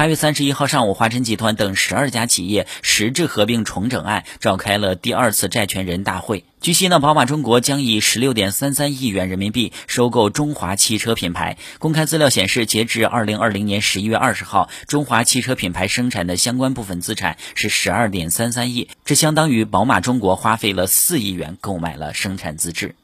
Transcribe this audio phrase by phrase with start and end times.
[0.00, 6.46] 八月三十一号上午华晨集团等十二家企业实质合并重整案召开了第二次债权人大会。
[6.62, 11.58] 据悉呢宝马中国将以十六点三三亿元人民币收购中华汽车品牌。
[11.78, 22.94] 公开资料显示截至二零二零年十一月二十号中华汽车品牌生产的相关部分资产是十二点三三亿这相当于宝马中国花费了四亿元购买了生产资质。